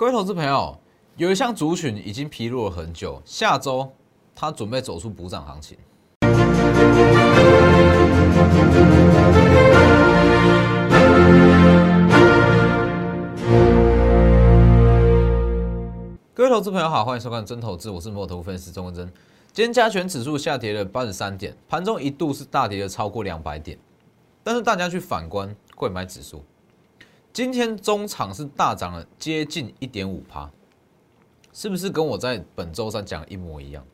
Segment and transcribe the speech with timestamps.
[0.00, 0.78] 各位投资朋友，
[1.18, 3.86] 有一项族群已经疲弱了很久，下周
[4.34, 5.76] 它准备走出补涨行情。
[16.32, 19.06] 各位投资朋友好，欢迎收看真投资，我是摩头分析师钟文真。
[19.52, 23.78] 今天加权指数下跌了八十三点，盘中一度是大跌了超过两百点，
[24.42, 26.42] 但是大家去反观贵买指数。
[27.32, 30.50] 今天中场是大涨了接近一点五趴，
[31.52, 33.84] 是不是跟我在本周三讲的一模一样？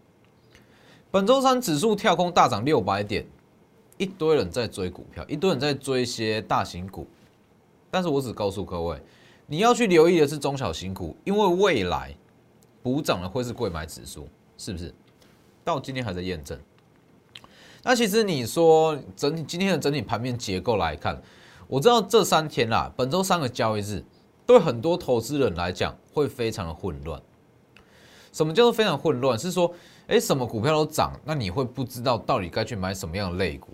[1.10, 3.26] 本周三指数跳空大涨六百点，
[3.98, 7.06] 一堆人在追股票，一堆人在追一些大型股，
[7.90, 8.98] 但是我只告诉各位，
[9.46, 12.16] 你要去留意的是中小型股，因为未来
[12.82, 14.26] 补涨的会是贵买指数，
[14.56, 14.95] 是不是？
[15.62, 16.59] 到今天还在验证。
[17.82, 21.20] 那其实你说整体今天的整体盘面结构来看。
[21.68, 24.04] 我知道这三天啦，本周三个交易日，
[24.46, 27.20] 对很多投资人来讲会非常的混乱。
[28.32, 29.36] 什么叫做非常混乱？
[29.36, 29.74] 是说，
[30.06, 33.70] 哎，什么股票都涨，那你会不知道到底该去买什么样的类股。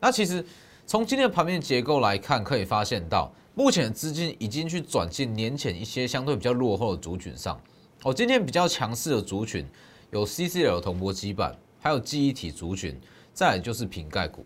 [0.00, 0.44] 那其实
[0.84, 7.60] 从今天的盘面结构来看，可以发现到，目前的资金已经去转进年前一些相对比较落后的族群上。
[8.02, 9.64] 哦，今天比较强势的族群
[10.10, 13.00] 有 CCL 铜箔基板，还有记忆体族群，
[13.32, 14.44] 再来就是瓶盖股。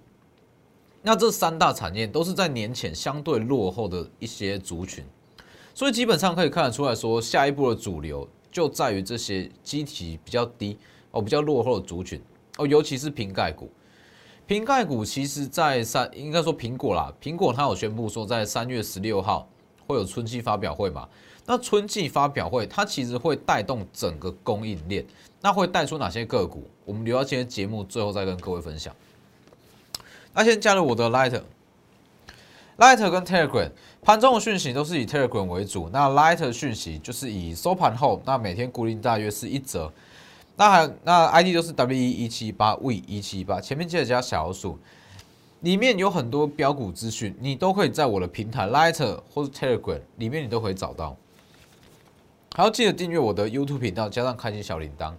[1.08, 5.04] 那这三大产业都是在年前相对落后的一些族群，
[5.72, 10.77] 所以基本上可以看得出来说，下一步的主流就在于这些基体比较低
[11.12, 12.20] 哦、比较落后的族群
[12.58, 13.70] 哦，尤其是瓶盖股。
[14.48, 19.48] 瓶盖股其实，在三应该说苹果啦，苹果它有宣布说，在三月十六号
[19.86, 21.08] 会有春季发表会嘛？
[21.44, 25.06] 那春季发表会它其实会带动整个供应链，
[25.40, 26.68] 那会带出哪些个股？
[26.84, 28.92] 我们留到今天节目最后再跟各位分享。
[30.37, 33.70] 那先加入我的 Lighter，Lighter 跟 Telegram
[34.03, 39.91] 盘中的讯息都是以 Telegram 为主，那 Lighter 讯息就是以收盘后，那每天固定大约是一折。
[40.57, 44.79] 那还那 ID 都是 W 一一七八 V 一七八，前面记得加小数，
[45.61, 51.17] 里面有很多标股资讯，你都可以在我的平台 Lighter 或者 Telegram 里面你都可以找到。
[52.55, 55.14] 还要记得订阅我的 YouTube 频道，加上开启小铃铛，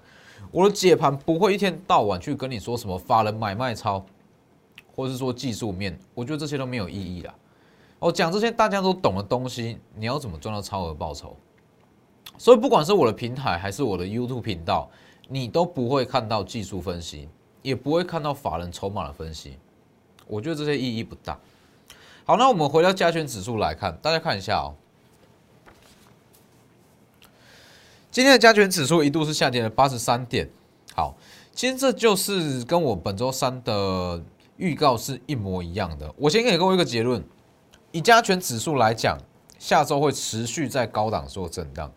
[0.51, 4.06] 我的解盘不会一天到晚去跟你说什么法人买卖超。
[4.97, 7.35] 或是说技术面，我觉得这些都没有意义啦。
[7.99, 11.35] 我，讲这些大家都懂的东西，你要怎么赚到超额报酬？
[12.39, 14.89] 所以不管是我的平台还是我的 YouTube 频道，
[15.27, 17.29] 你都不会看到技术分析，
[17.61, 19.59] 也不会看到法人筹码的分析。
[20.25, 21.39] 我觉得这些意义不大。
[22.25, 24.73] 好，那我们回到加权指数来看，大家看一下哦。
[28.09, 30.49] 今天的加权指数一度是下跌了八十三点。
[30.95, 31.15] 好，
[31.53, 34.19] 其实这就是跟我本周三的。
[34.57, 36.13] 预告是一模一样的。
[36.18, 37.23] 我先给各位一个结论：
[37.91, 39.18] 以加权指数来讲，
[39.57, 41.91] 下周会持续在高档做震荡。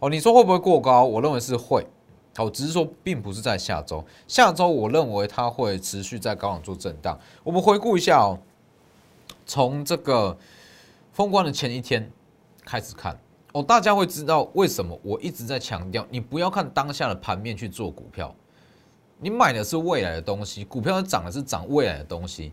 [0.00, 1.04] 哦，你说会不会过高？
[1.04, 1.86] 我认为是会。
[2.36, 4.04] 好，只是说并不是在下周。
[4.26, 7.18] 下周我认为它会持续在高档做震荡。
[7.44, 8.38] 我们回顾一下哦，
[9.46, 10.36] 从这个
[11.12, 12.10] 封关的前一天
[12.64, 13.16] 开始看
[13.52, 18.34] 哦，大家会知道为什么我一直在强调，你不要看当下的盘面去做股票。
[19.18, 22.52] 你买的是未来的东西，股票涨的是涨未来的东西。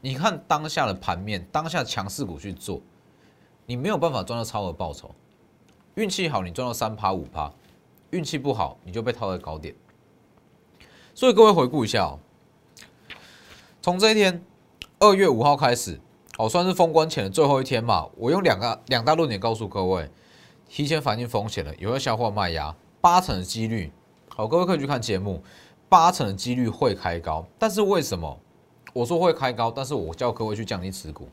[0.00, 2.80] 你看当下的盘面，当下强势股去做，
[3.66, 5.14] 你没有办法赚到超额报酬。
[5.96, 7.52] 运气好，你赚到三趴五趴；
[8.10, 9.74] 运气不好，你就被套在高点。
[11.14, 12.18] 所以各位回顾一下哦，
[13.82, 14.40] 从这一天
[15.00, 16.00] 二月五号开始，
[16.36, 18.08] 哦，算是封关前的最后一天嘛。
[18.16, 20.08] 我用两个两大论点告诉各位，
[20.68, 23.90] 提前反映风险了，有要消化卖压，八成的几率。
[24.28, 25.42] 好，各位可以去看节目。
[25.88, 28.38] 八成的几率会开高，但是为什么
[28.92, 29.70] 我说会开高？
[29.70, 31.28] 但是我叫各位去降低持股，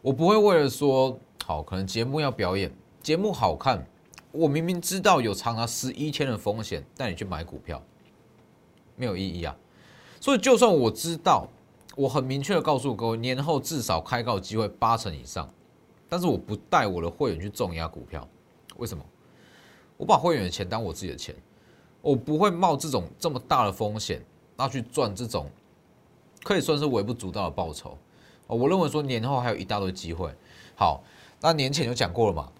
[0.00, 3.86] 我不会为了说好，可能节目要表演，节目好看，
[4.32, 7.82] 我明明知道有长达十一天的风险，带你去买股票，
[8.96, 9.56] 没有意义啊。
[10.20, 11.48] 所以就算我知道，
[11.96, 15.48] 我很明确的告诉各位，年后至少开高机会八成以上，
[16.08, 18.26] 但是我不带我的会员去重压股票，
[18.76, 19.04] 为什么？
[19.96, 21.34] 我把会员的钱当我自己的钱。
[22.02, 24.24] 我不会冒这种这么大的风险，
[24.56, 25.50] 那去赚这种
[26.42, 27.96] 可以算是微不足道的报酬。
[28.46, 30.34] 哦，我认为说年后还有一大堆机会。
[30.74, 31.02] 好，
[31.40, 32.50] 那年前就讲过了嘛，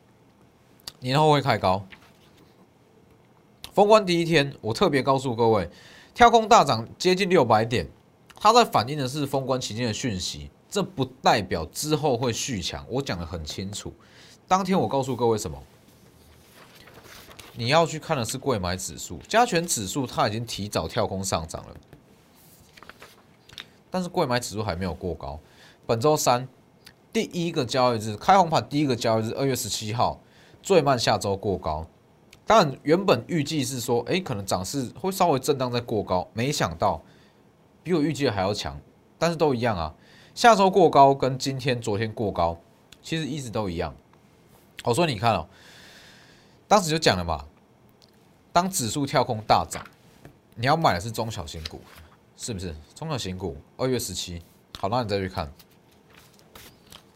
[1.00, 1.84] 年后会开高。
[3.72, 5.70] 封关第一天，我特别告诉各位，
[6.12, 7.88] 跳空大涨接近六百点，
[8.36, 12.84] 它在反映的是封关期间的讯息，这不代表之后会续强。
[12.90, 13.92] 我讲的很清楚，
[14.46, 15.56] 当天我告诉各位什么？
[17.54, 21.76] 你要去看的是贵买指数，加权指数它已经提早跳空上涨了，
[23.90, 25.38] 但是贵买指数还没有过高。
[25.86, 26.48] 本周三
[27.12, 30.20] 第一个交易日开红盘，第一个交易日二月十七号，
[30.62, 31.86] 最慢下周过高。
[32.46, 37.02] 当然，原本预计是说，哎，可能涨势会稍微震荡再过高，没想到
[37.82, 38.80] 比我预计的还要强。
[39.18, 39.94] 但是都一样啊，
[40.34, 42.58] 下周过高跟今天、昨天过高，
[43.02, 43.94] 其实一直都一样。
[44.84, 45.46] 我说你看哦，
[46.70, 47.44] 当时就讲了嘛，
[48.52, 49.84] 当指数跳空大涨，
[50.54, 51.80] 你要买的是中小型股，
[52.36, 52.72] 是不是？
[52.94, 54.40] 中小型股，二月十七，
[54.78, 55.52] 好，那你再去看，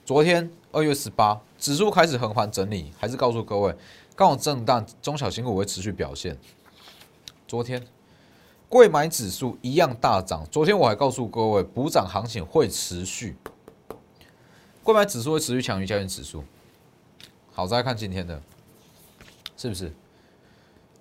[0.04, 3.72] 昨天二月十八，指数开始横盘整理，还是告诉各位。
[4.16, 6.36] 刚好震荡，中小型股会持续表现。
[7.46, 7.80] 昨天，
[8.68, 10.44] 贵买指数一样大涨。
[10.50, 13.36] 昨天我还告诉各位，补涨行情会持续，
[14.82, 16.42] 贵买指数会持续强于加权指数。
[17.52, 18.42] 好，再看今天的，
[19.56, 19.92] 是不是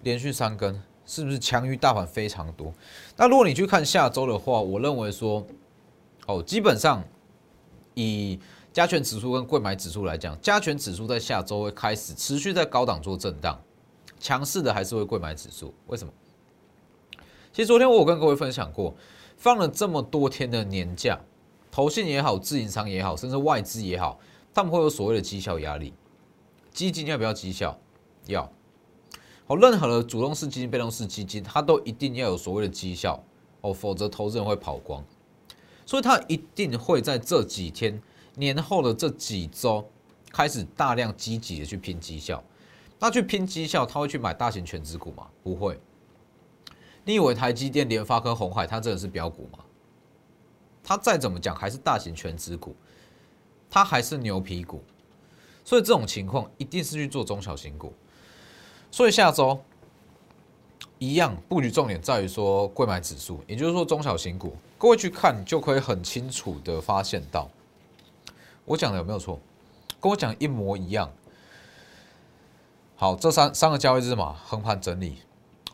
[0.02, 0.82] 连续三根？
[1.06, 2.74] 是不是强于大盘非常多？
[3.18, 5.46] 那如果你去看下周的话，我认为说，
[6.28, 7.04] 哦，基本上
[7.94, 8.40] 以。
[8.72, 13.62] 加权指数跟贵买指数来讲，加权指数在下周会开始持续在高档做震荡，
[14.20, 15.72] 强势的还是会贵买指数。
[15.86, 16.12] 为什么？
[17.52, 18.96] 其实昨天我有跟各位分享过，
[19.38, 21.20] 放了这么多天的年假，
[21.70, 24.20] 投信也好，自营商也好，甚至外资也好，
[24.52, 25.94] 他们会有所谓的绩效压力。
[26.72, 27.80] 基金要不要绩效？
[28.28, 28.52] 要。
[29.46, 33.24] 好，任何的主动式基金、被动式基金，它都一定要有所谓的绩效
[33.62, 35.04] 哦，否则投资人会跑光。
[35.86, 38.02] 所以它一定会在这几天。
[38.36, 39.88] 年后的这几周
[40.32, 42.44] 开始大量积极的去拼绩效，
[42.98, 45.28] 那去拼绩效，他会去买大型全资股吗？
[45.44, 45.80] 不会。
[47.06, 49.60] 你以为台积电、联发科、红海，它真的是标股吗？
[50.84, 52.76] 它再怎么讲还是大型全资股，
[53.70, 54.84] 它还是牛皮股。
[55.64, 57.94] 所以这种情况一定是去做中小型股。
[58.94, 59.60] 所以下周
[61.00, 67.50] 一样布局重点在于说贵买指数，也就是说中小型股，各位去看就可以很清楚的发现到。
[68.66, 69.40] 我讲的有没有错？
[70.00, 71.12] 跟我讲一模一样。
[72.96, 75.18] 好，这三三个交易日嘛，横盘整理，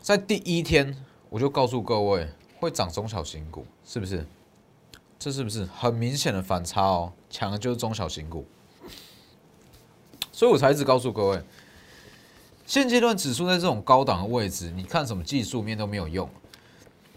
[0.00, 0.96] 在第一天
[1.28, 2.26] 我就告诉各位
[2.58, 4.26] 会涨中小型股，是不是？
[5.18, 7.12] 这是不是很明显的反差哦？
[7.28, 8.46] 抢的就是中小型股，
[10.32, 11.42] 所以我才一直告诉各位，
[12.70, 16.30] 现阶段指数在这种高档的位置，你看什么技术面都没有用。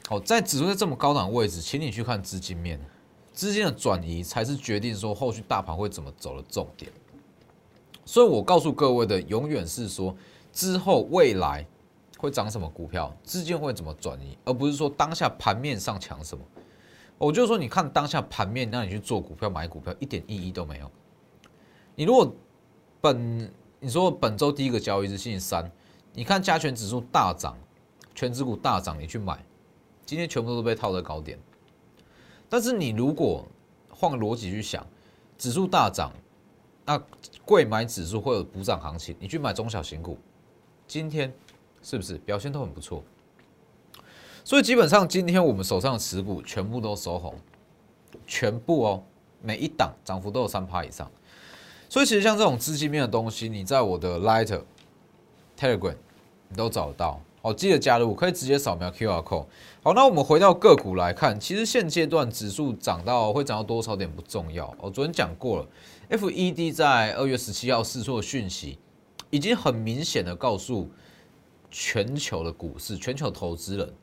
[0.07, 2.81] 好，在指数在这么高档的位置，请你去看资金面。
[3.33, 6.91] 资金的转移才是决定说后续大盘会怎么走的重点，
[8.03, 10.15] 所以我告诉各位的永远是说
[10.51, 11.63] 之后未来
[12.17, 16.43] 会涨什么股票，资金会怎么转移，而不是说当下盘面上抢什么。
[17.19, 20.89] 我就说你看当下盘面，那你去做股票买股票一点意义都没有。
[21.93, 22.35] 你如果
[22.99, 23.53] 本
[23.83, 25.69] 你说本周第一个交易日星期三，
[26.13, 27.57] 你看加权指数大涨，
[28.15, 29.43] 全指股大涨，你去买，
[30.05, 31.37] 今天全部都被套在高点。
[32.47, 33.45] 但是你如果
[33.89, 34.87] 换个逻辑去想，
[35.37, 36.13] 指数大涨，
[36.85, 36.97] 那
[37.43, 40.17] 贵买指数会有补涨行情，你去买中小型股，
[40.87, 41.33] 今天
[41.81, 43.03] 是不是表现都很不错？
[44.45, 47.35] 所以基本上今天我们手上的持股全部都收红，
[48.25, 49.03] 全部哦，
[49.41, 51.11] 每一档涨幅都有三趴以上。
[51.93, 54.59] 所以其实像这种资金面的东西，你在我的 Light
[55.55, 55.95] Telegram
[56.49, 57.21] 你都找得到。
[57.43, 59.45] 哦，记得加入，可以直接扫描 QR code。
[59.83, 64.75] 好，那我们回到个股来看，其实现阶段指数涨到会涨到多少点不重要。
[64.79, 65.67] 我昨天讲过了
[66.09, 68.79] ，FED 在二月十七号释出的讯息，
[69.29, 70.89] 已经很明显的告诉
[71.69, 73.93] 全球的股市、全球投资人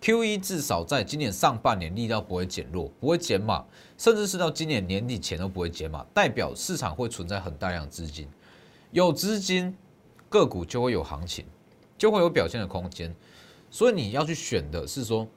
[0.00, 3.64] ，QE 至少在今年上半年力道不会减弱，不会减码，
[3.96, 8.28] 甚至是到今年年底前都不会减码，代表市场会存在很大量资金，
[8.90, 9.76] 有资金
[10.28, 11.44] 个股就会有行情。
[11.98, 13.14] 就会有表现的空间，
[13.70, 15.28] 所以你要去选的是说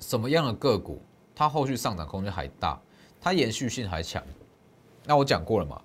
[0.00, 1.00] 什么样的个股，
[1.34, 2.78] 它后续上涨空间还大，
[3.18, 4.22] 它延续性还强。
[5.06, 5.80] 那我讲过了嘛？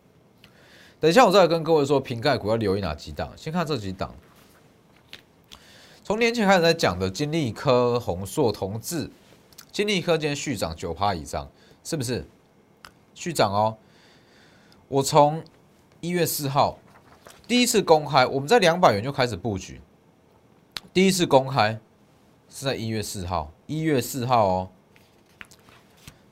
[1.00, 3.32] 等一下我再跟各位说，瓶盖股要留意哪几档？
[3.38, 4.14] 先看这几档。
[6.08, 9.12] 从年前开始在讲的金利科、宏硕、同志，
[9.74, 11.52] 金利科今天续涨九趴以上，
[11.84, 12.26] 是不是？
[13.14, 13.76] 续涨哦。
[14.88, 15.44] 我从
[16.00, 16.80] 一月四号。
[17.46, 19.82] 第一次公开，我们在两百元就开始布局。
[20.94, 21.78] 第一次公开
[22.50, 24.70] 是在一月四号，一月四号哦，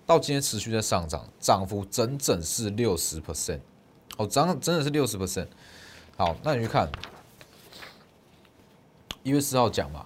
[0.06, 3.60] 到今天持续在上涨，涨幅整整是六十 percent，
[4.16, 5.48] 哦，涨真的是六十 percent。
[6.16, 6.90] 好，那你去看
[9.26, 10.06] 一月四号讲嘛，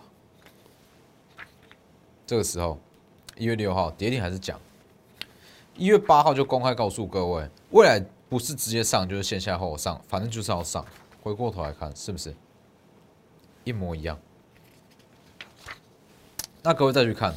[2.25, 2.79] 这个时候
[3.35, 4.57] 一月六号跌停还是讲，
[5.75, 8.03] 一月八号就公开告诉各位，未来。
[8.29, 10.85] 不是直接上就是线下后上，反正就是要上。
[11.23, 12.31] 回过头来看，是不是
[13.63, 14.19] 一模一样？
[16.61, 17.35] 那各位再去看，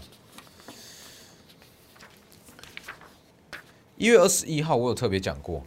[3.97, 5.65] 一月二十一号我有特别讲过，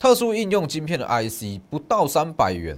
[0.00, 2.76] 特殊应用晶片的 IC 不到三百元，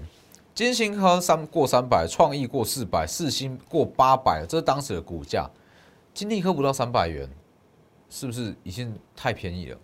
[0.55, 5.49] 金星科三过三百，创意过四百，四星过八百，这是当时的股价。
[6.13, 7.29] 金立科不到三百元，
[8.11, 9.79] 是不是已经太便宜了？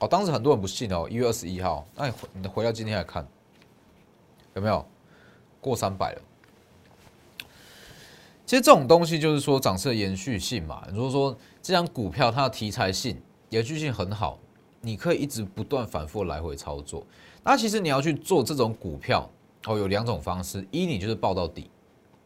[0.00, 1.06] 哦，当时很多人不信哦。
[1.08, 3.26] 一月二十一号，那你回你回到今天来看，
[4.54, 4.84] 有没有
[5.60, 6.22] 过三百了？
[8.44, 10.86] 其实这种东西就是说涨势延续性嘛。
[10.92, 13.18] 如果说这张股票它的题材性、
[13.48, 14.38] 延续性很好，
[14.80, 17.06] 你可以一直不断反复来回操作。
[17.44, 19.30] 那其实你要去做这种股票
[19.66, 21.70] 哦，有两种方式：一你就是报到底，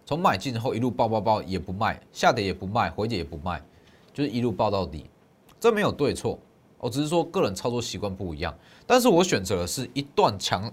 [0.04, 3.62] 从买进后一路报报报也不卖，下跌也不卖，回跌也不卖，
[4.12, 5.06] 就是一路报到底。
[5.60, 6.38] 这没有对错，
[6.78, 8.54] 我只是说个人操作习惯不一样。
[8.86, 10.72] 但是我选择的是一段强。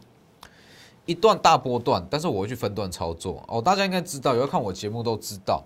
[1.06, 3.62] 一段大波段，但是我会去分段操作哦。
[3.62, 5.62] 大家应该知道，有要看我节目都知道，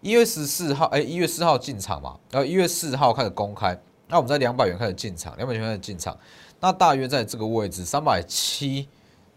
[0.00, 3.78] 一月十四号，哎，一月四号进场嘛，然后一月四号开始公开，
[4.08, 6.16] 那我们在两百元开始进场，两百元开始进场，
[6.60, 8.88] 那大约在这个位置三百七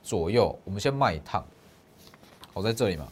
[0.08, 1.46] 左右，我们先卖一趟，
[2.54, 3.12] 我在这里嘛，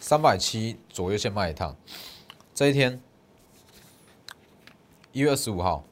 [0.00, 1.76] 三百七左右先卖一趟，
[2.54, 2.98] 这一天
[5.12, 5.84] 一月二十五号。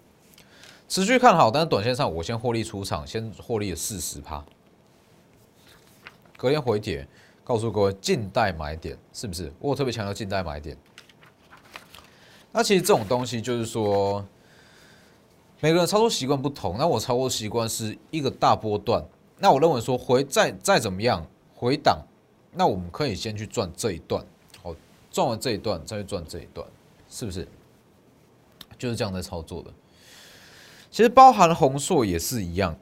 [0.89, 4.43] 持续看好，但是短线上我先获利出场，先获利了四十趴。
[6.39, 7.07] 隔天回帖，
[7.43, 9.53] 告诉各位静待买点，是不是？
[9.59, 10.75] 我特别强调静待买点。
[12.53, 14.25] 那其实这种东西就是说，
[15.65, 16.77] 每个人操作习惯不同。
[16.77, 19.03] 那我操作习惯是一个大波段，
[19.39, 22.05] 那我认为说回再再怎么样回档，
[22.53, 24.23] 那我们可以先去赚这一段，
[24.63, 24.77] 好，
[25.11, 26.69] 赚完这一段再去赚这一段，
[27.09, 27.49] 是不是？
[28.77, 29.71] 就是这样在操作的。
[30.91, 32.77] 其实包含红硕也是一样，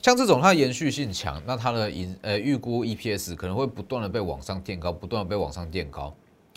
[0.00, 6.14] 像这种它延续性强，那它的盈呃预估 EPS 可能会不断的被往上垫高，不断的被往上垫高，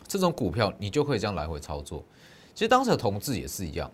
[0.07, 2.03] 这种股票你就可以这样来回操作。
[2.53, 3.89] 其实当时的同志也是一样，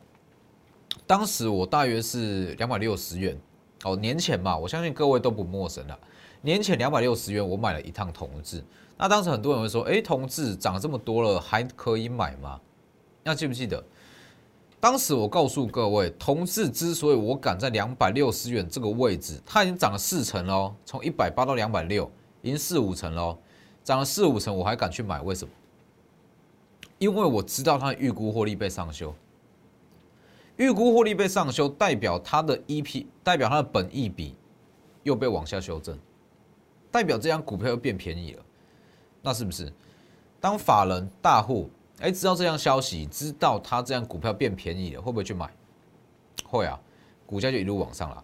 [1.05, 3.37] 当时我大约是两百六十元
[3.83, 5.97] 哦，年前嘛，我相信各位都不陌生了。
[6.41, 8.63] 年前两百六十元我买了一趟同志，
[8.97, 12.59] 那当时很多人会说，哎，同志涨这么多了，还可以买吗？
[13.23, 13.83] 那记不记得？
[14.79, 22.09] 当时我告诉各位，同志之所以我敢在两百六十元这个位置，它已经涨了四成喽，从一百八到两百六，
[22.43, 23.37] 已经四五成喽，
[23.83, 25.51] 涨了四五成，我还敢去买，为什么？
[26.99, 29.13] 因为我知道它的预估获利被上修，
[30.57, 34.35] 预估获利被上修，代表它的 EP，代表它的本益比
[35.03, 35.97] 又被往下修正，
[36.91, 38.43] 代表这张股票又变便宜了，
[39.21, 39.71] 那是不是？
[40.39, 41.69] 当法人大户。
[41.99, 45.51] 哎，知道这样消息，知道它这样股票变便宜了，会不会去买？
[46.45, 46.79] 会啊，
[47.25, 48.23] 股价就一路往上了。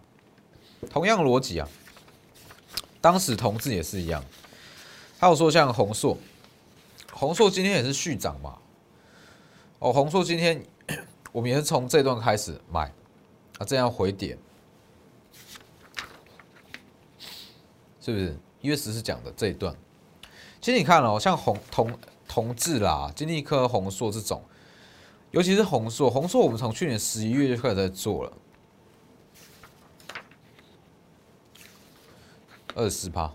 [0.88, 1.68] 同样逻辑啊，
[3.00, 4.22] 当时同志也是一样。
[5.18, 6.16] 还有说像红硕，
[7.12, 8.56] 红硕今天也是续涨嘛。
[9.80, 10.64] 哦，红硕今天
[11.34, 12.82] 我们也是从这段开始买，
[13.58, 14.38] 啊，这样回点，
[18.00, 18.38] 是不是？
[18.60, 19.74] 一月十是讲的这一段。
[20.60, 21.98] 其实你看哦，像红同。
[22.26, 24.42] 同志啦，金立科、红硕这种，
[25.30, 28.32] 尤其是红硕，红硕我们从去年十一月就开始在做了，
[32.74, 33.32] 二十四趴，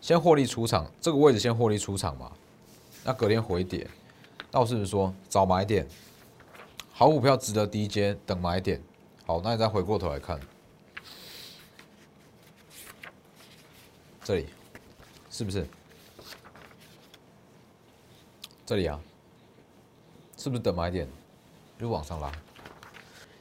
[0.00, 2.30] 先获利出场，这个位置先获利出场嘛，
[3.02, 3.84] 那隔天回点，
[4.52, 5.84] 那我是不是说早买点，
[6.96, 8.80] 好股票值得低阶等买点，
[9.26, 10.38] 好，那你再回过头来看，
[14.22, 14.46] 这里
[15.28, 15.66] 是不是？
[18.64, 19.00] 这里啊，
[20.36, 21.08] 是不是等买点
[21.80, 22.30] 就往上拉？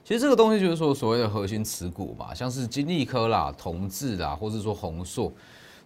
[0.04, 5.32] 其实这个东西就是说所谓的核心持股嘛，像是金利科啦、同志啦，或者说宏硕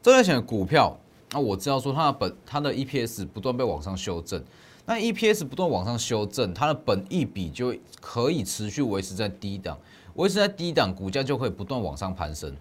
[0.01, 0.97] 这类型的股票，
[1.31, 4.41] 那我知道说它的本它的 EPS 不断被往上修正，
[4.89, 9.77] 那 EPS 不断往上修正，它的本益比就可以持续维持在低档，
[10.15, 12.55] 维持在低档，股价就可以不断往上攀升，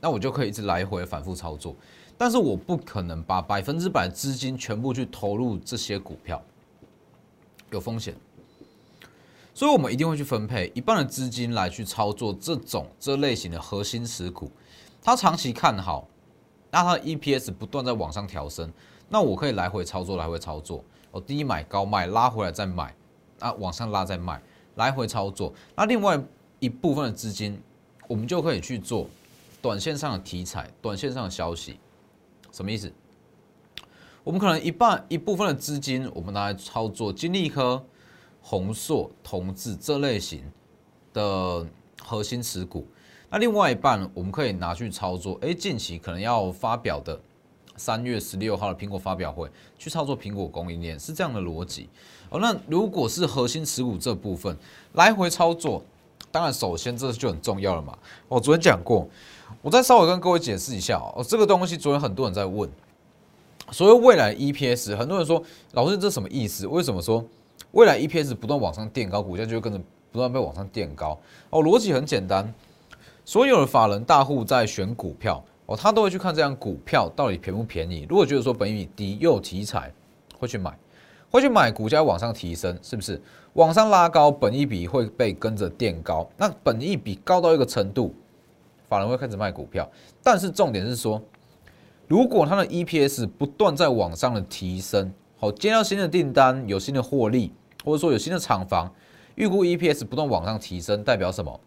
[0.00, 1.76] 那我就可以一直来回反复操作。
[2.16, 6.42] 但是我不可能把百分之百资金全部去投入这些股票，
[7.70, 8.14] 有风险，
[9.52, 14.50] 所以我们一定会去分配一半的资金来去操作这种这类型的核心持股，
[15.02, 16.08] 它长期看好，
[16.70, 18.72] 那它的 EPS 不断在往上调升，
[19.10, 20.82] 那我可以来回操作，来回操作，
[21.14, 22.92] 我低买高卖，拉回来再买，
[23.38, 24.42] 啊往上拉再卖，
[24.74, 26.20] 来回操作，那另外
[26.58, 27.62] 一部分的资金，
[28.08, 29.08] 我们就可以去做
[29.62, 31.78] 短线上的题材，短线上的消息。
[32.50, 32.92] 什么意思？
[34.24, 37.80] 我们可能一半一部分的资金，我们拿来操作金利科、
[38.42, 40.42] 宏硕、同志这类型
[41.12, 41.64] 的
[42.02, 42.88] 核心持股。
[43.30, 47.20] 那另外一半，我们可以拿去操作，哎，近期可能要发表的
[47.76, 51.88] 三月十六号的苹果发表会，去操作苹果供应链，是这样的逻辑。
[52.30, 54.56] 哦，那如果是核心持股这部分
[54.92, 55.82] 来回操作，
[56.30, 57.96] 当然首先这就很重要了嘛。
[58.28, 59.08] 我昨天讲过，
[59.62, 62.68] 我再稍微跟各位解释一下哦，这个东西昨天很多人在问，
[63.70, 66.66] 所谓未来 EPS，很多人说老师这什么意思？
[66.66, 67.24] 为什么说
[67.72, 71.18] 未来 EPS 不断往上垫高，股价就会跟着不断被往上垫高？
[71.50, 72.52] 哦，逻辑很简单，
[73.24, 78.06] 所有的法人大户在选股票哦，他都会去看这张股票到底便不便宜。
[78.08, 79.92] 如果觉得说本益比低又有题材，
[80.38, 80.76] 会去买。
[81.30, 83.20] 会去买股价往上提升，是不是
[83.54, 86.30] 往上拉高，本益比会被跟着垫高？
[86.36, 88.14] 那本益比高到一个程度，
[88.88, 89.90] 法人会开始卖股票。
[90.22, 91.20] 但是重点是说，
[92.06, 97.52] 如果它的 EPS 不断在往上的提升，好接到新的订单，有新的获利，
[97.84, 98.94] 或者说有新的厂房，
[99.34, 101.58] 预估 EPS 不断往上提升，代表什么？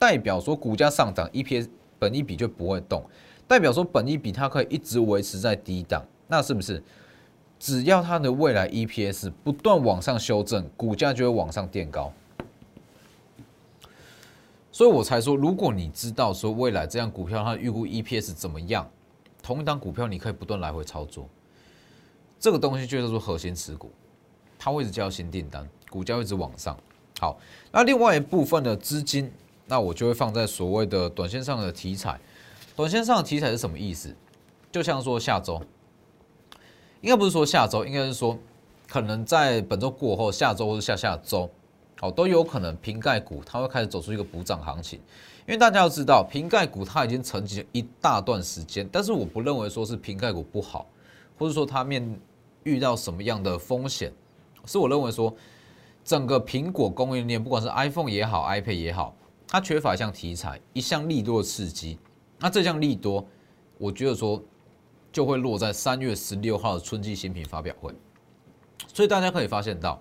[0.00, 1.68] 代表说股价上涨，EPS
[2.00, 3.04] 本益比就不会动，
[3.48, 6.82] 代表说本益比它可以一直维持在低档，那是不是？
[7.58, 12.12] 只要它的未来 EPS 不断往上修正，股价就会往上垫高。
[14.70, 18.86] 所以我才说，如果你知道说未来这样股票它预估 EPS 怎么样，
[19.42, 21.26] 同一档股票你可以不断来回操作。
[22.38, 23.90] 这个东西就叫做核心持股，
[24.58, 26.76] 它会一直交新订单，股价会一直往上。
[27.18, 27.38] 好，
[27.72, 29.32] 那另外一部分的资金，
[29.66, 32.20] 那我就会放在所谓的短线上的题材。
[32.76, 34.14] 短线上的题材是什么意思？
[34.70, 35.58] 就像说下周。
[37.00, 38.38] 应该不是说下周，应该是说
[38.86, 41.48] 可能在本周过后，下周或者下下周，
[41.98, 45.00] 好都有可能瓶盖股它会开始走出一个补涨行情。
[45.46, 50.86] 因为大家要知道，瓶盖股它已经沉寂了一大段时间，但是我不认为说是瓶盖股不好，
[51.38, 52.20] 或者说它面
[52.64, 54.12] 遇到什么样的风险，
[54.66, 55.34] 是我认为说
[56.04, 59.14] 整个苹果供应链，不管是 iPhone 也好，iPad 也好，
[59.48, 61.98] 它缺乏一项题材，一项利多的刺激。
[62.38, 63.26] 那这项利多，
[63.78, 64.42] 我觉得说。
[65.12, 67.90] 就会落在三月十六号的春季新品发表会，
[68.92, 69.98] 所以大家可以发现到，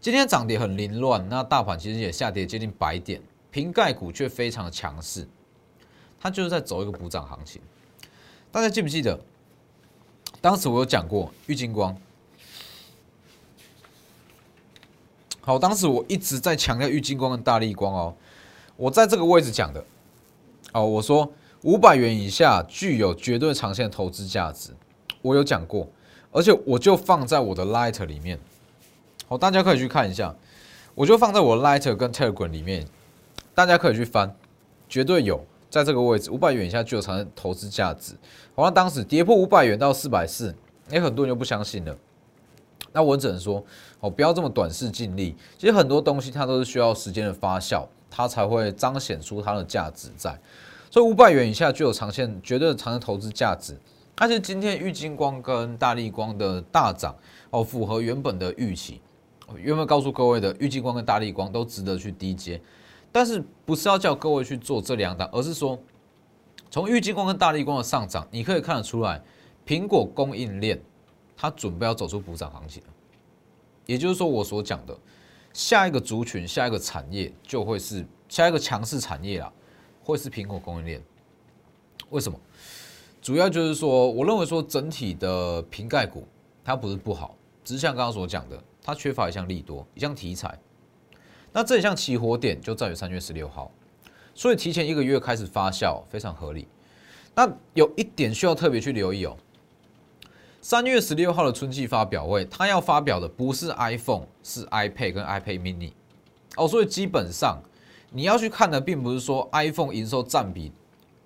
[0.00, 5.24] 今天涨跌很凌乱，那大盘其实也下跌接近百点，瓶盖股却非常的强势，
[6.18, 7.62] 它就是在走一个补涨行情。
[8.50, 9.20] 大家记不记得，
[10.40, 11.96] 当时我有讲过玉金光？
[15.42, 18.16] 好，当时我一直在强调玉金光跟大力光哦，
[18.76, 19.84] 我在这个位置讲的，
[20.72, 21.32] 哦，我说。
[21.66, 24.70] 五百元以下具有绝对长线投资价值，
[25.20, 25.88] 我有讲过，
[26.30, 28.38] 而且我就放在我的 Light 里面，
[29.26, 30.32] 好，大家可以去看一下，
[30.94, 32.86] 我就放在我的 Light 跟 Telegram 里面，
[33.52, 34.32] 大家可以去翻，
[34.88, 38.14] 绝对有在这个位置，五百元以下具有长线投资价值。
[38.54, 40.54] 好像当时跌破五百元到四百四，
[40.92, 41.98] 也很多人就不相信了。
[42.92, 43.60] 那我只能说，
[43.98, 50.38] 哦，不要这么短视尽力，其实很多东西它都是需要时间的发酵，它才会彰显出它的价值在。
[50.96, 53.78] 所以五百元以下具有长线绝对的长线投资价值，
[54.16, 57.14] 而且今天玉金光跟大力光的大涨
[57.50, 59.02] 哦，符合原本的预期。
[59.58, 62.58] 原本告诉各位的玉金光跟大力光都值得去低接，
[63.12, 65.78] 但是不是要叫各位去做这两档，而是说
[66.70, 69.22] 从玉金光跟大力光的上涨，你可以看得出来，
[69.66, 70.80] 苹果供应链
[71.36, 72.82] 它准备要走出补涨行情。
[73.84, 74.96] 也就是说，我所讲的
[75.52, 79.52] 下一个族群、下一个产业就会是下一个强势产业啦。
[80.06, 81.02] 会是苹果供应链？
[82.10, 82.38] 为什么？
[83.20, 86.24] 主要就是说，我认为说整体的瓶盖股
[86.64, 90.56] 它不是不好，只是像刚刚所讲的，它缺乏一项利多，一项题材。
[91.52, 93.68] 那这一项起火点就在于三月十六号，
[94.32, 96.68] 所以提前一个月开始发酵，非常合理。
[97.34, 99.36] 那有一点需要特别去留意哦，
[100.60, 105.90] 三月十六号的春季发表会，它要发表的不是 iPhone，是 iPad 跟 iPad mini
[106.56, 107.60] 哦，所以基本上。
[108.10, 110.72] 你要去看的，并不是说 iPhone 营收占比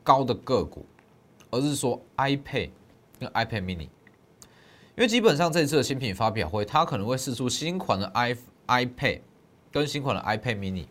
[0.03, 0.85] 高的个股，
[1.51, 2.71] 而是说 iPad
[3.19, 8.35] 跟 iPad mini，因为基本上这次的新品发表会，它可能会试出新款的 i
[8.67, 9.21] iPad
[9.71, 10.87] 跟新款的 iPad mini，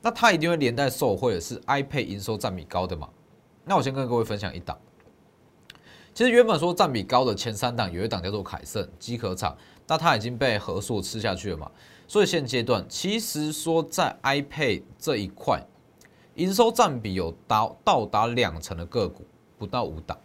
[0.00, 3.08] 那它一定会连带受惠的是 iPad 营收占比高的嘛？
[3.64, 4.78] 那我先跟各位分享一档，
[6.14, 11.70] 其实原本说占比高的前三档，有一档叫做凯盛机壳厂，那它已经被和硕吃下去了嘛？
[12.10, 15.64] 所以现阶段，其实说在 iPad 这一块，
[16.34, 19.24] 营收占比有达到达两成的个股，
[19.56, 20.18] 不到五档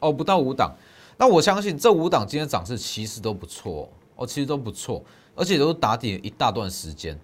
[0.00, 0.74] 哦，不到五档。
[1.18, 7.20] 那我相信这五档今天涨势其实都不错哦，其实都不错，而且都打底了一大段时间，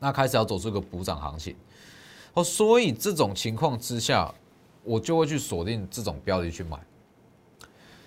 [0.00, 1.54] 那开始要走出一个补涨行情
[2.32, 2.42] 哦。
[2.42, 4.34] 所以这种情况之下，
[4.82, 6.76] 我就会去锁定这种标的去买。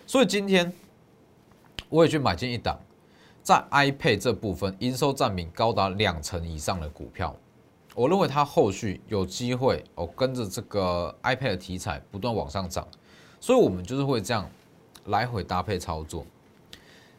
[0.06, 0.74] 所以今天
[1.88, 2.78] 我也去买进一档。
[3.48, 7.34] 在 iPad 这部分，营收占比高达两成以上的股票，
[7.96, 12.86] 我认为它后续有机会哦，跟着这个 iPad 的题材不断往上涨，
[13.40, 14.52] 所以我们就是会这样
[15.06, 16.26] 来回搭配操作。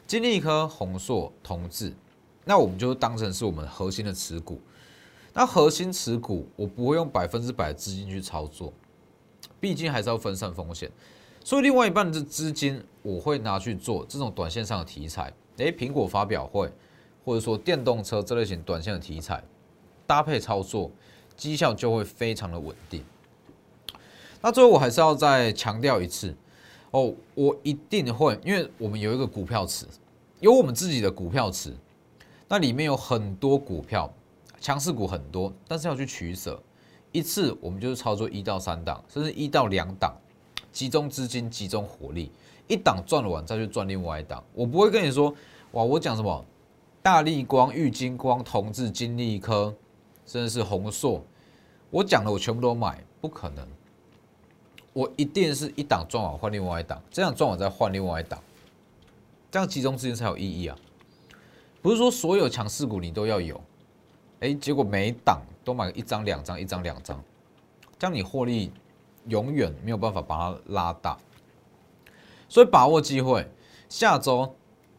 [0.06, 1.94] 金利科、宏硕、同志，
[2.44, 4.60] 那我们就当成是我们核心的持股。
[5.32, 8.70] 那核心持股我不会用百分之百的资金去操作，
[9.58, 10.92] 毕竟还是要分散风险。
[11.42, 16.70] 所以另外一半的资金我会拿去做这种短线上的题材，诶，苹果发表会，
[17.24, 19.42] 或者说电动车这类型短线的题材，
[20.06, 20.90] 搭配操作，
[21.36, 23.04] 绩效就会非常的稳定。
[24.40, 26.34] 那最后我还是要再强调一次
[26.92, 29.84] 哦，我一定会，因为我们有一个股票池，
[30.40, 31.74] 有我们自己的股票池，
[32.46, 34.08] 那里面有很多股票，
[34.60, 36.62] 强势股很多，但是要去取舍，
[37.10, 40.16] 一次我们就是操作一到三档，甚至一到两档，
[40.72, 42.30] 集中资金，集中火力，
[42.68, 45.34] 一档赚完再去赚另外一档，我不会跟你说，
[45.72, 46.44] 哇，我讲什么
[47.02, 49.74] 大力光、玉金光、同志、金利科，
[50.26, 51.24] 甚至是宏硕，
[51.90, 53.66] 我讲的我全部都买，不可能。
[54.92, 58.42] 我一定是一档赚完换另外一档，这样赚完再换另外一档，
[59.50, 60.76] 这样集中资金才有意义啊！
[61.80, 63.60] 不是说所有强势股你都要有，
[64.40, 67.22] 哎，结果每档都买一张两张，一张两张，
[67.98, 68.72] 这样你获利
[69.28, 71.16] 永远没有办法把它拉大。
[72.48, 73.46] 所以把握机会，
[73.88, 74.54] 下周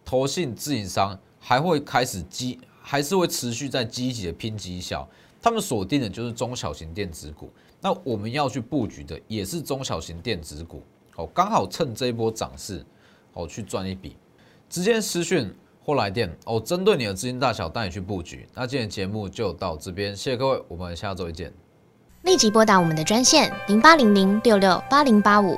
[0.05, 5.07] 投信自营商还会开始积，还是会持续在积极的拼绩效，
[5.41, 7.51] 他们锁定的就是中小型电子股。
[7.81, 10.83] 那我们要去布局的也是中小型电子股，
[11.15, 12.85] 哦，刚好趁这一波涨势，
[13.33, 14.17] 哦，去赚一笔。
[14.69, 18.47] 直接私讯或来电，哦，针对你的资金大小带你去布局。
[18.53, 21.53] 那今天节目就到这边，谢谢各位，我们下周一见。
[22.23, 25.57] 立即拨打我们的专线零八零零六六八零八五